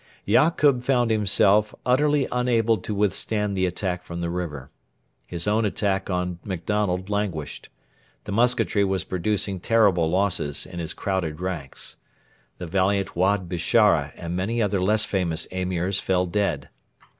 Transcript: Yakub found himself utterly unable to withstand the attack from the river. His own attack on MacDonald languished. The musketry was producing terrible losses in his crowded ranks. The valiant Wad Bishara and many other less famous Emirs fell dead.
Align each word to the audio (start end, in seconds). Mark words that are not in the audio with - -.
Yakub 0.25 0.81
found 0.81 1.11
himself 1.11 1.75
utterly 1.85 2.27
unable 2.31 2.75
to 2.75 2.95
withstand 2.95 3.55
the 3.55 3.67
attack 3.67 4.01
from 4.01 4.19
the 4.19 4.31
river. 4.31 4.71
His 5.27 5.45
own 5.47 5.63
attack 5.63 6.09
on 6.09 6.39
MacDonald 6.43 7.11
languished. 7.11 7.69
The 8.23 8.31
musketry 8.31 8.83
was 8.83 9.03
producing 9.03 9.59
terrible 9.59 10.09
losses 10.09 10.65
in 10.65 10.79
his 10.79 10.95
crowded 10.95 11.39
ranks. 11.39 11.97
The 12.57 12.65
valiant 12.65 13.15
Wad 13.15 13.47
Bishara 13.47 14.11
and 14.15 14.35
many 14.35 14.59
other 14.59 14.81
less 14.81 15.05
famous 15.05 15.45
Emirs 15.51 15.99
fell 16.01 16.25
dead. 16.25 16.69